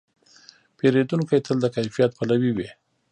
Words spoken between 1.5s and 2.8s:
د کیفیت پلوي وي.